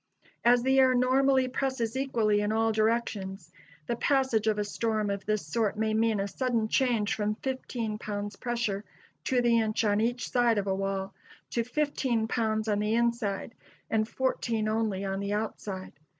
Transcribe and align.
As 0.43 0.63
the 0.63 0.79
air 0.79 0.95
normally 0.95 1.47
presses 1.47 1.95
equally 1.95 2.41
in 2.41 2.51
all 2.51 2.71
directions, 2.71 3.51
the 3.85 3.95
passage 3.95 4.47
of 4.47 4.57
a 4.57 4.63
storm 4.63 5.11
of 5.11 5.27
this 5.27 5.45
sort 5.45 5.77
may 5.77 5.93
mean 5.93 6.19
a 6.19 6.27
sudden 6.27 6.67
change 6.69 7.13
from 7.13 7.35
fifteen 7.35 7.99
pounds 7.99 8.35
pressure 8.35 8.83
to 9.25 9.43
the 9.43 9.59
inch 9.59 9.83
on 9.83 10.01
each 10.01 10.27
side 10.31 10.57
of 10.57 10.65
a 10.65 10.73
wall, 10.73 11.13
to 11.51 11.63
fifteen 11.63 12.27
pounds 12.27 12.67
on 12.67 12.79
the 12.79 12.95
inside 12.95 13.53
and 13.91 14.07
fourteen 14.09 14.67
only 14.67 15.05
on 15.05 15.19
the 15.19 15.33
outside. 15.33 15.93